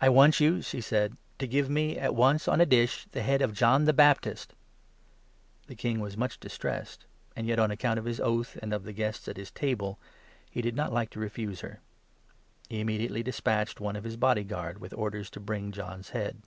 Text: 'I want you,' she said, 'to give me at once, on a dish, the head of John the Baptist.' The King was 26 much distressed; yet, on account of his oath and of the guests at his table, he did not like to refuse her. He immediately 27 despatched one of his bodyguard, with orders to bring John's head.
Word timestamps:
'I 0.00 0.10
want 0.10 0.38
you,' 0.38 0.62
she 0.62 0.80
said, 0.80 1.16
'to 1.40 1.48
give 1.48 1.68
me 1.68 1.98
at 1.98 2.14
once, 2.14 2.46
on 2.46 2.60
a 2.60 2.64
dish, 2.64 3.08
the 3.10 3.22
head 3.24 3.42
of 3.42 3.52
John 3.52 3.86
the 3.86 3.92
Baptist.' 3.92 4.54
The 5.66 5.74
King 5.74 5.98
was 5.98 6.14
26 6.14 6.18
much 6.20 6.38
distressed; 6.38 7.06
yet, 7.36 7.58
on 7.58 7.72
account 7.72 7.98
of 7.98 8.04
his 8.04 8.20
oath 8.20 8.56
and 8.62 8.72
of 8.72 8.84
the 8.84 8.92
guests 8.92 9.26
at 9.26 9.36
his 9.38 9.50
table, 9.50 9.98
he 10.48 10.62
did 10.62 10.76
not 10.76 10.92
like 10.92 11.10
to 11.10 11.18
refuse 11.18 11.60
her. 11.62 11.80
He 12.68 12.78
immediately 12.78 13.24
27 13.24 13.24
despatched 13.24 13.80
one 13.80 13.96
of 13.96 14.04
his 14.04 14.16
bodyguard, 14.16 14.78
with 14.78 14.94
orders 14.94 15.28
to 15.30 15.40
bring 15.40 15.72
John's 15.72 16.10
head. 16.10 16.40